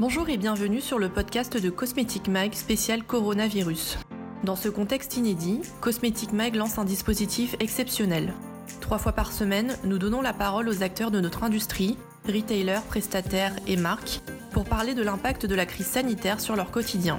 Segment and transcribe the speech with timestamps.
[0.00, 3.98] Bonjour et bienvenue sur le podcast de Cosmetic Mag spécial coronavirus.
[4.44, 8.32] Dans ce contexte inédit, Cosmetic Mag lance un dispositif exceptionnel.
[8.80, 11.98] Trois fois par semaine, nous donnons la parole aux acteurs de notre industrie,
[12.28, 14.20] retailers, prestataires et marques,
[14.52, 17.18] pour parler de l'impact de la crise sanitaire sur leur quotidien.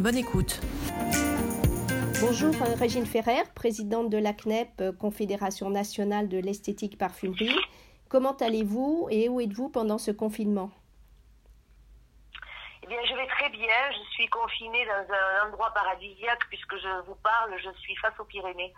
[0.00, 0.60] Bonne écoute.
[2.20, 7.54] Bonjour, Régine Ferrer, présidente de la CNEP, Confédération nationale de l'esthétique parfumerie.
[8.08, 10.72] Comment allez-vous et où êtes-vous pendant ce confinement?
[12.86, 13.90] Eh bien, je vais très bien.
[13.90, 17.52] Je suis confinée dans un endroit paradisiaque puisque je vous parle.
[17.58, 18.72] Je suis face aux Pyrénées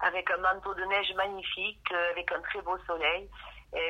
[0.00, 3.28] avec un manteau de neige magnifique, euh, avec un très beau soleil.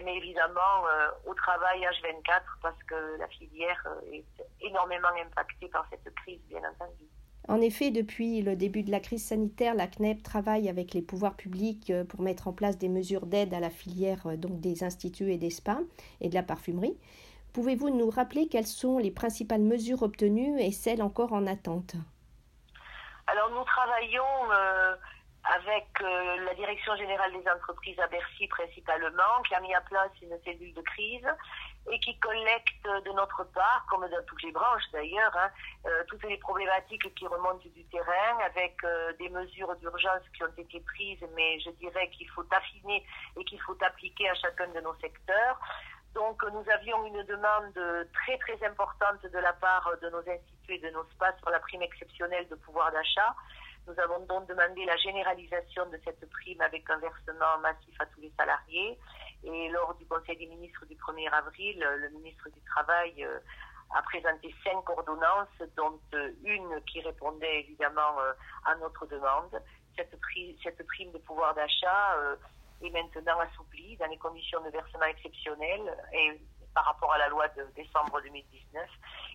[0.05, 4.27] Mais évidemment, euh, au travail H24 parce que la filière euh, est
[4.61, 7.05] énormément impactée par cette crise, bien entendu.
[7.49, 11.35] En effet, depuis le début de la crise sanitaire, la CNEP travaille avec les pouvoirs
[11.35, 15.39] publics pour mettre en place des mesures d'aide à la filière donc des instituts et
[15.39, 15.81] des spas
[16.21, 16.99] et de la parfumerie.
[17.53, 21.97] Pouvez-vous nous rappeler quelles sont les principales mesures obtenues et celles encore en attente?
[23.27, 24.97] Alors nous travaillons euh,
[25.45, 30.11] avec euh, la Direction générale des entreprises à Bercy principalement, qui a mis en place
[30.23, 31.27] une cellule de crise
[31.91, 35.51] et qui collecte de notre part, comme dans toutes les branches d'ailleurs, hein,
[35.87, 38.77] euh, toutes les problématiques qui remontent du terrain avec
[39.19, 43.05] des mesures d'urgence qui ont été prises, mais je dirais qu'il faut affiner
[43.37, 45.59] et qu'il faut appliquer à chacun de nos secteurs.
[46.15, 50.79] Donc nous avions une demande très très importante de la part de nos instituts et
[50.79, 53.35] de nos spas sur la prime exceptionnelle de pouvoir d'achat.
[53.87, 58.21] Nous avons donc demandé la généralisation de cette prime avec un versement massif à tous
[58.21, 58.99] les salariés.
[59.43, 63.39] Et lors du Conseil des ministres du 1er avril, le ministre du Travail euh,
[63.97, 68.33] a présenté cinq ordonnances, dont euh, une qui répondait évidemment euh,
[68.67, 69.61] à notre demande.
[69.97, 72.17] Cette, prime, de pouvoir d'achat
[72.83, 76.41] est maintenant assouplie dans les conditions de versement exceptionnelles et
[76.75, 78.89] par rapport à la loi de décembre 2019.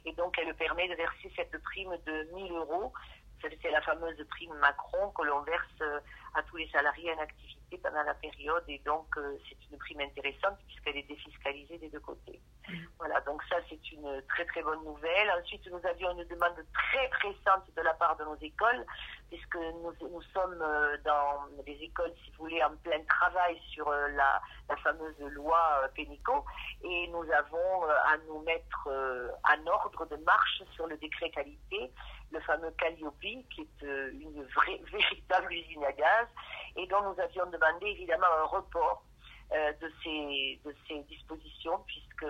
[0.05, 2.93] Et donc, elle permet de verser cette prime de 1000 euros.
[3.41, 6.01] C'est la fameuse prime Macron que l'on verse
[6.33, 8.63] à tous les salariés en activité pendant la période.
[8.67, 12.41] Et donc, euh, c'est une prime intéressante puisqu'elle est défiscalisée des deux côtés.
[12.97, 15.31] Voilà, donc ça, c'est une très très bonne nouvelle.
[15.39, 18.85] Ensuite, nous avions une demande très pressante de la part de nos écoles
[19.29, 23.87] puisque nous, nous sommes euh, dans les écoles, si vous voulez, en plein travail sur
[23.87, 24.41] euh, la,
[24.83, 25.57] fameuse loi
[25.95, 26.45] Pénico
[26.83, 31.91] et nous avons à nous mettre en ordre de marche sur le décret qualité,
[32.31, 36.27] le fameux Calliope, qui est une vraie, véritable usine à gaz.
[36.75, 39.03] Et dont nous avions demandé évidemment un report
[39.53, 42.25] euh, de, ces, de ces dispositions, puisque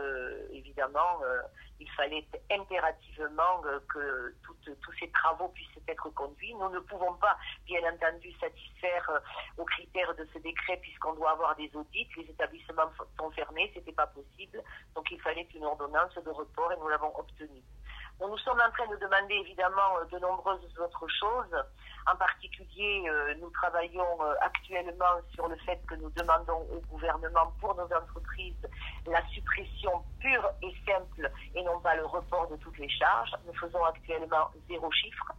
[0.51, 1.41] évidemment euh,
[1.79, 6.53] il fallait impérativement euh, que tous ces travaux puissent être conduits.
[6.55, 9.21] Nous ne pouvons pas, bien entendu, satisfaire
[9.57, 12.07] aux critères de ce décret puisqu'on doit avoir des audits.
[12.17, 14.61] Les établissements sont fermés, c'était pas possible,
[14.93, 17.63] donc il fallait une ordonnance de report et nous l'avons obtenue.
[18.21, 21.65] Nous sommes en train de demander évidemment de nombreuses autres choses.
[22.07, 27.51] En particulier, euh, nous travaillons euh, actuellement sur le fait que nous demandons au gouvernement
[27.59, 28.67] pour nos entreprises
[29.05, 33.31] la suppression pure et simple et non pas le report de toutes les charges.
[33.45, 35.31] Nous faisons actuellement zéro chiffre.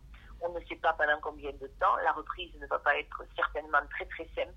[0.43, 1.97] On ne sait pas pendant combien de temps.
[2.05, 4.55] La reprise ne va pas être certainement très très simple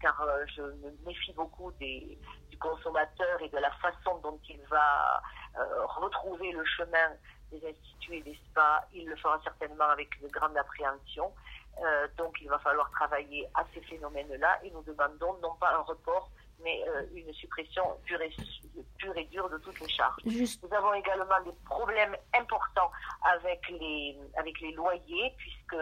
[0.00, 5.22] car euh, je me méfie beaucoup du consommateur et de la façon dont il va
[6.00, 7.12] retrouver le chemin
[7.52, 11.32] des instituts et des spas, il le fera certainement avec une grande appréhension.
[11.82, 15.80] Euh, donc il va falloir travailler à ces phénomènes-là et nous demandons non pas un
[15.80, 16.30] report,
[16.62, 18.30] mais euh, une suppression pure et,
[18.98, 20.22] pure et dure de toutes les charges.
[20.24, 22.90] Nous avons également des problèmes importants
[23.22, 25.76] avec les, avec les loyers, puisque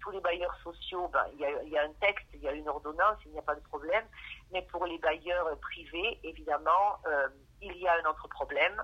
[0.00, 2.52] tous les bailleurs sociaux, ben, il, y a, y a un texte, il y a
[2.52, 4.04] une ordonnance, il n'y a pas de problème,
[4.50, 7.28] mais pour les bailleurs privés, évidemment, euh,
[7.60, 8.82] il y a un autre problème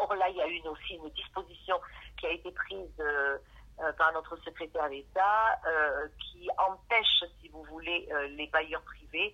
[0.00, 1.78] Or là, il y a une aussi une disposition
[2.18, 3.38] qui a été prise euh,
[3.80, 9.32] euh, par notre secrétaire d'État euh, qui empêche, si vous voulez, les bailleurs privés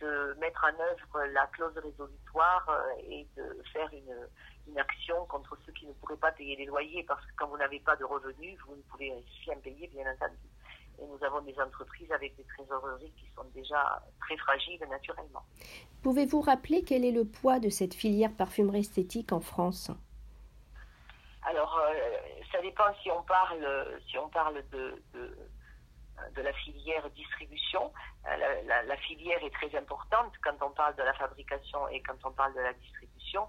[0.00, 2.66] de mettre en œuvre la clause résolutoire
[3.02, 4.28] et de faire une,
[4.68, 7.58] une, action contre ceux qui ne pourraient pas payer les loyers parce que quand vous
[7.58, 9.12] n'avez pas de revenus, vous ne pouvez
[9.44, 10.49] rien payer, bien entendu.
[11.00, 15.42] Et nous avons des entreprises avec des trésoreries qui sont déjà très fragiles naturellement.
[16.02, 19.90] Pouvez-vous rappeler quel est le poids de cette filière parfumerie esthétique en France?
[21.42, 21.94] Alors, euh,
[22.52, 23.66] ça dépend si on parle,
[24.08, 27.92] si on parle de, de, la filière distribution.
[28.26, 28.36] Euh,
[28.66, 32.32] la, la, filière est très importante quand on parle de la fabrication et quand on
[32.32, 33.46] parle de la distribution.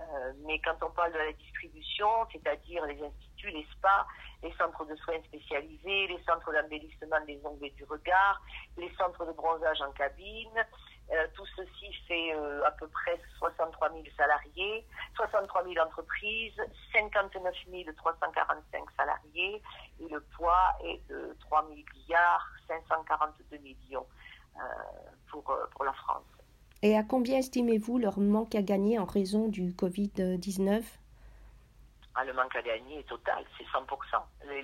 [0.00, 4.06] Euh, mais quand on parle de la distribution, c'est-à-dire les instituts, les spas,
[4.42, 8.42] les centres de soins spécialisés, les centres d'embellissement des ongles et du regard,
[8.76, 10.64] les centres de bronzage en cabine,
[11.10, 14.86] Euh, tout ceci fait euh, à peu près 63 000 salariés,
[15.16, 16.58] 63 000 entreprises,
[16.92, 17.54] 59
[17.96, 19.62] 345 salariés
[20.00, 24.06] et le poids est de 3 milliards 542 millions
[25.28, 26.31] pour, pour la France.
[26.82, 30.82] Et à combien estimez-vous leur manque à gagner en raison du Covid-19
[32.16, 33.86] ah, Le manque à gagner est total, c'est 100%.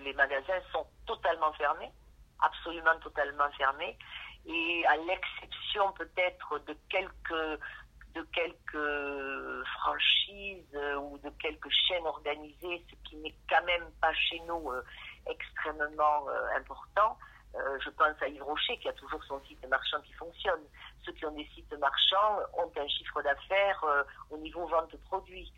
[0.05, 1.93] les magasins sont totalement fermés,
[2.41, 3.97] absolument totalement fermés
[4.47, 7.61] et à l'exception peut-être de quelques
[8.15, 14.41] de quelques franchises ou de quelques chaînes organisées, ce qui n'est quand même pas chez
[14.49, 14.83] nous euh,
[15.27, 17.17] extrêmement euh, important.
[17.55, 20.61] Euh, je pense à Yves Rocher qui a toujours son site marchand qui fonctionne.
[21.05, 23.85] Ceux qui ont des sites marchands ont un chiffre d'affaires
[24.31, 25.51] au niveau vente de produits,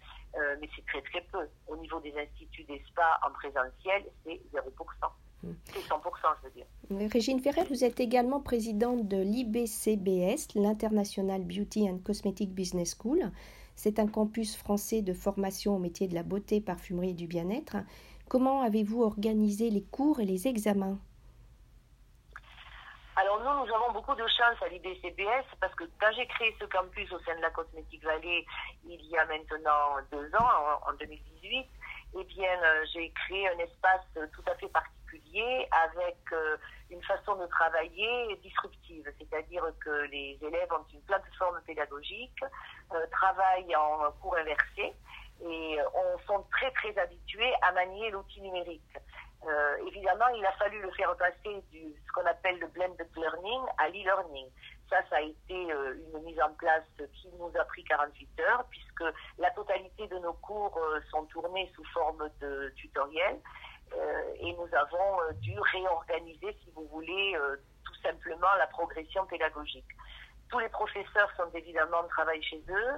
[0.60, 1.48] mais c'est très très peu.
[1.66, 5.10] Au niveau des instituts des spas en présentiel, c'est 0%.
[5.42, 6.00] C'est 100%,
[6.42, 7.10] je veux dire.
[7.12, 13.30] Régine Ferrer, vous êtes également présidente de l'IBCBS, l'International Beauty and Cosmetic Business School.
[13.74, 17.76] C'est un campus français de formation au métier de la beauté, parfumerie et du bien-être.
[18.28, 20.98] Comment avez-vous organisé les cours et les examens?
[23.40, 27.10] Nous, nous avons beaucoup de chance à l'IBCBS parce que quand j'ai créé ce campus
[27.12, 28.44] au sein de la Cosmetic Valley
[28.84, 31.66] il y a maintenant deux ans, en, 2018,
[32.18, 34.04] eh bien, euh, j'ai créé un espace
[34.34, 36.56] tout à fait particulier avec euh,
[36.90, 42.42] une façon de travailler disruptive, c'est-à-dire que les élèves ont une plateforme pédagogique,
[42.92, 44.92] euh, travaillent en cours inversé
[45.42, 48.82] et on sont très très habitués à manier l'outil numérique.
[49.46, 53.62] Euh, évidemment, il a fallu le faire passer du ce qu'on appelle le blended learning
[53.78, 54.48] à l'e-learning.
[54.90, 56.84] Ça, ça a été une mise en place
[57.14, 59.04] qui nous a pris 48 heures, puisque
[59.38, 60.78] la totalité de nos cours
[61.10, 63.40] sont tournés sous forme de tutoriels.
[63.96, 69.26] Euh, et nous avons euh, dû réorganiser, si vous voulez, euh, tout simplement la progression
[69.26, 69.86] pédagogique.
[70.48, 72.92] Tous les professeurs sont évidemment en travail chez eux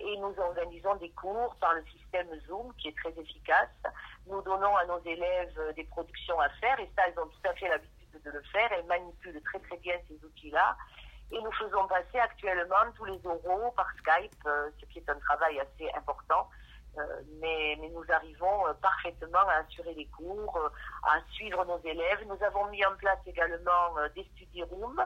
[0.00, 3.70] et nous organisons des cours par le système Zoom qui est très efficace.
[4.26, 7.54] Nous donnons à nos élèves des productions à faire et ça, elles ont tout à
[7.54, 8.70] fait l'habitude de le faire.
[8.72, 10.76] Elles manipulent très très bien ces outils-là.
[11.30, 15.60] Et nous faisons passer actuellement tous les oraux par Skype, ce qui est un travail
[15.60, 16.48] assez important
[16.98, 17.02] euh,
[17.40, 20.68] mais, mais, nous arrivons euh, parfaitement à assurer les cours, euh,
[21.04, 22.22] à suivre nos élèves.
[22.26, 25.02] Nous avons mis en place également des study rooms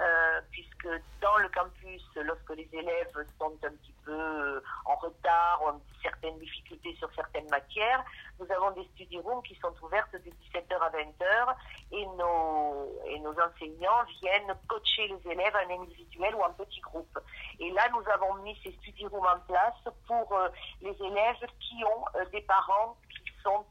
[0.00, 0.88] euh, puisque
[1.20, 5.80] dans le campus, lorsque les élèves sont un petit peu euh, en retard ou ont
[6.00, 8.04] certaines difficultés sur certaines matières,
[8.38, 11.56] nous avons des study rooms qui sont ouvertes de 17h à 20h
[11.90, 17.18] et nos, et nos enseignants viennent coacher les élèves en individuel ou en petit groupe.
[17.58, 20.48] Et là, nous avons mis ces study rooms en place pour euh,
[20.80, 23.64] les élèves qui ont des parents qui sont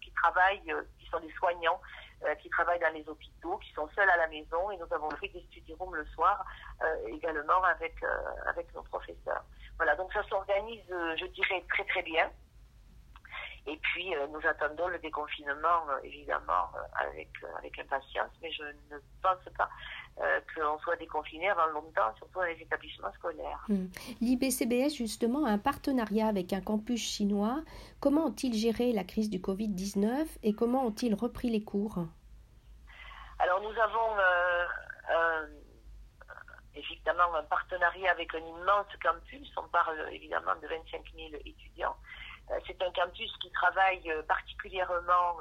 [0.00, 1.80] qui travaillent, qui sont des soignants
[2.40, 5.28] qui travaillent dans les hôpitaux, qui sont seuls à la maison, et nous avons fait
[5.28, 6.44] des study rooms le soir
[6.82, 8.08] euh, également avec, euh,
[8.46, 9.44] avec nos professeurs.
[9.76, 12.30] Voilà, donc ça s'organise, je dirais, très très bien.
[13.66, 17.28] Et puis, nous attendons le déconfinement, évidemment, avec,
[17.58, 19.68] avec impatience, mais je ne pense pas
[20.54, 23.64] qu'on soit déconfiné avant longtemps, surtout dans les établissements scolaires.
[23.68, 23.86] Hmm.
[24.20, 27.62] L'IBCBS, justement, a un partenariat avec un campus chinois.
[28.00, 31.98] Comment ont-ils géré la crise du Covid-19 et comment ont-ils repris les cours?
[33.38, 35.46] Alors, nous avons euh,
[36.74, 39.52] évidemment un partenariat avec un immense campus.
[39.56, 41.96] On parle évidemment de 25 000 étudiants.
[42.50, 45.38] Euh, c'est un campus qui travaille euh, particulièrement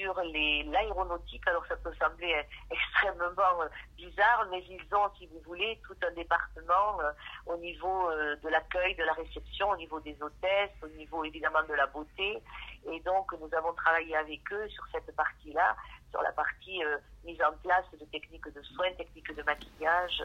[0.00, 1.46] sur l'aéronautique.
[1.46, 5.96] Alors ça peut sembler euh, extrêmement euh, bizarre, mais ils ont, si vous voulez, tout
[6.06, 7.10] un département euh,
[7.46, 11.74] au niveau de l'accueil, de la réception, au niveau des hôtesses, au niveau évidemment de
[11.74, 12.42] la beauté.
[12.90, 15.76] Et donc nous avons travaillé avec eux sur cette partie-là,
[16.10, 16.82] sur la partie
[17.24, 20.22] mise en place de techniques de soins, techniques de maquillage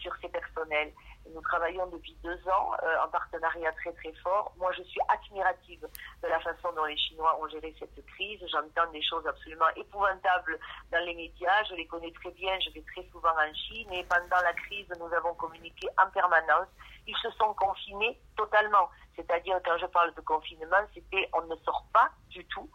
[0.00, 0.92] sur ces personnels.
[1.34, 4.52] Nous travaillons depuis deux ans euh, en partenariat très très fort.
[4.58, 5.86] Moi, je suis admirative
[6.22, 8.40] de la façon dont les Chinois ont géré cette crise.
[8.50, 10.58] J'entends des choses absolument épouvantables
[10.92, 11.64] dans les médias.
[11.68, 12.58] Je les connais très bien.
[12.60, 13.92] Je vais très souvent en Chine.
[13.92, 16.68] Et pendant la crise, nous avons communiqué en permanence.
[17.06, 18.88] Ils se sont confinés totalement.
[19.16, 22.70] C'est-à-dire, quand je parle de confinement, c'était on ne sort pas du tout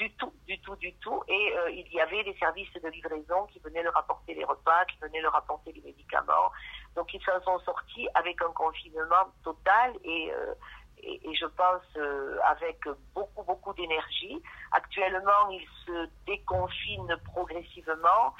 [0.00, 1.22] du tout, du tout, du tout.
[1.28, 4.84] Et euh, il y avait des services de livraison qui venaient leur apporter les repas,
[4.86, 6.50] qui venaient leur apporter les médicaments.
[6.96, 10.54] Donc ils s'en sont sortis avec un confinement total et, euh,
[11.02, 12.78] et, je pense euh, avec
[13.14, 14.42] beaucoup, beaucoup d'énergie.
[14.72, 18.34] Actuellement, ils se déconfinent progressivement.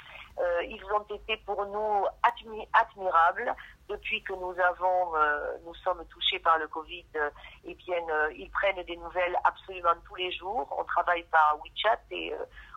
[0.63, 2.05] Ils ont été pour nous
[2.73, 3.55] admirables
[3.91, 7.29] depuis que nous avons, euh, nous sommes touchés par le Covid, euh,
[7.65, 10.67] eh bien, euh, ils prennent des nouvelles absolument tous les jours.
[10.77, 12.33] On travaille par WeChat et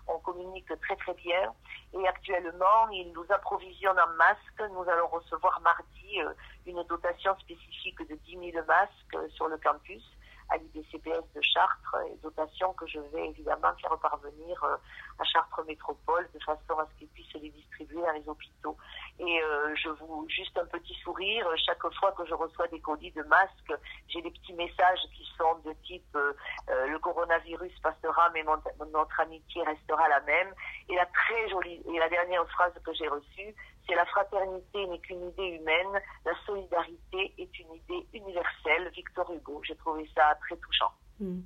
[0.09, 1.55] on communique très très bien.
[1.93, 4.73] Et actuellement, ils nous approvisionnent en masques.
[4.73, 6.21] Nous allons recevoir mardi
[6.67, 10.03] une dotation spécifique de 10 000 masques sur le campus
[10.51, 14.77] à l'IBCPS de Chartres, et dotation que je vais évidemment faire parvenir euh,
[15.19, 18.77] à Chartres Métropole de façon à ce qu'ils puissent les distribuer dans les hôpitaux.
[19.19, 23.13] Et euh, je vous juste un petit sourire chaque fois que je reçois des colis
[23.13, 23.75] de masques,
[24.09, 29.63] j'ai des petits messages qui sont de type euh, le coronavirus passera, mais notre amitié
[29.63, 30.53] restera la même.
[30.89, 33.55] Et la très jolie et la dernière phrase que j'ai reçue,
[33.87, 38.91] c'est la fraternité n'est qu'une idée humaine, la solidarité est une idée universelle.
[38.95, 39.61] Victor Hugo.
[39.65, 40.93] J'ai trouvé ça très touchant.
[41.21, 41.41] Hmm.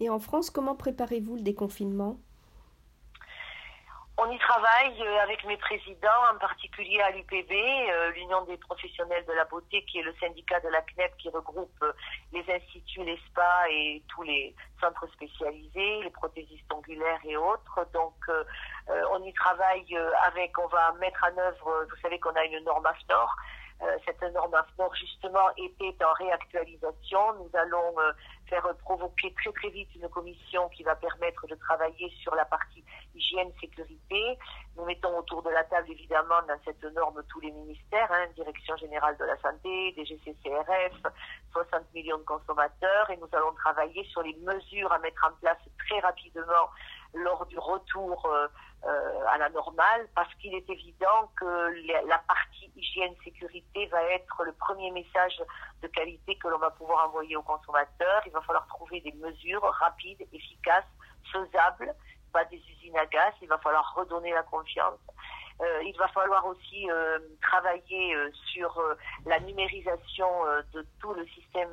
[0.00, 2.18] Et en France, comment préparez-vous le déconfinement?
[4.20, 9.24] On y travaille euh, avec mes présidents, en particulier à l'UPB, euh, l'Union des professionnels
[9.26, 11.92] de la beauté, qui est le syndicat de la CNEP qui regroupe euh,
[12.32, 17.86] les instituts, les spas et tous les centres spécialisés, les prothésistes ongulaires et autres.
[17.94, 18.14] Donc,
[19.12, 19.96] on y travaille
[20.26, 23.36] avec, on va mettre en œuvre, vous savez qu'on a une norme AFNOR,
[24.04, 27.34] cette norme AFNOR justement était en réactualisation.
[27.34, 27.94] Nous allons
[28.48, 32.84] faire provoquer très très vite une commission qui va permettre de travailler sur la partie
[33.14, 34.38] hygiène, sécurité.
[34.76, 38.76] Nous mettons autour de la table évidemment dans cette norme tous les ministères, hein, Direction
[38.76, 41.12] générale de la santé, DGCCRF,
[41.52, 45.58] 60 millions de consommateurs et nous allons travailler sur les mesures à mettre en place
[45.86, 46.68] très rapidement
[47.14, 48.48] lors du retour euh,
[48.84, 54.44] euh, à la normale, parce qu'il est évident que la partie hygiène sécurité va être
[54.44, 55.42] le premier message
[55.82, 58.22] de qualité que l'on va pouvoir envoyer aux consommateurs.
[58.26, 60.84] Il va falloir trouver des mesures rapides, efficaces,
[61.32, 61.94] faisables,
[62.32, 63.34] pas des usines à gaz.
[63.42, 65.00] Il va falloir redonner la confiance.
[65.60, 66.88] Euh, il va falloir aussi
[67.42, 68.16] travailler
[68.52, 68.82] sur
[69.26, 70.28] la numérisation
[70.72, 71.70] de tout le système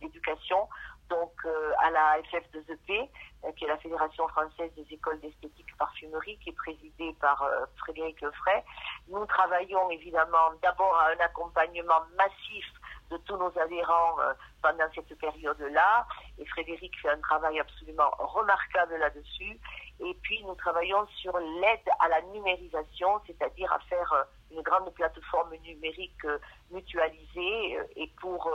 [0.00, 0.68] d'éducation
[1.08, 3.08] donc euh, à la FF2EP,
[3.44, 7.66] euh, qui est la Fédération française des écoles d'esthétique parfumerie, qui est présidée par euh,
[7.78, 8.62] Frédéric Lefray.
[9.08, 12.64] Nous travaillons évidemment d'abord à un accompagnement massif
[13.10, 14.16] de tous nos adhérents
[14.62, 16.06] pendant cette période-là.
[16.38, 19.60] Et Frédéric fait un travail absolument remarquable là-dessus.
[20.04, 25.54] Et puis, nous travaillons sur l'aide à la numérisation, c'est-à-dire à faire une grande plateforme
[25.64, 26.26] numérique
[26.70, 28.50] mutualisée et pour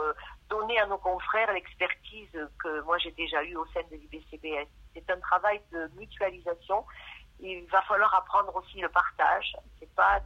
[0.48, 4.68] donner à nos confrères l'expertise que moi j'ai déjà eue au sein de l'IBCBS.
[4.94, 6.84] C'est un travail de mutualisation.
[7.40, 9.56] Il va falloir apprendre aussi le partage.
[9.80, 10.20] C'est pas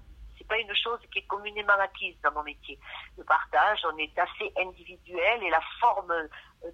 [0.52, 2.78] pas une chose qui est communément acquise dans mon métier.
[3.16, 6.28] Le partage, on est assez individuel et la forme euh,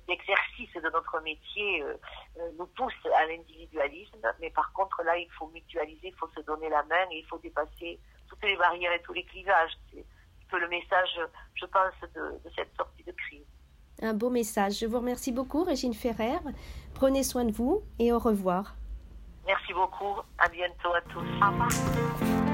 [0.09, 1.95] d'exercice de notre métier euh,
[2.39, 4.27] euh, nous pousse à l'individualisme.
[4.41, 7.27] Mais par contre, là, il faut mutualiser, il faut se donner la main et il
[7.27, 7.99] faut dépasser
[8.29, 9.73] toutes les barrières et tous les clivages.
[9.93, 11.21] C'est un peu le message,
[11.55, 13.47] je pense, de, de cette sortie de crise.
[14.01, 14.79] Un beau message.
[14.79, 16.39] Je vous remercie beaucoup, Régine Ferrer.
[16.95, 18.77] Prenez soin de vous et au revoir.
[19.47, 20.21] Merci beaucoup.
[20.39, 21.19] À bientôt à tous.
[21.19, 22.48] Au revoir.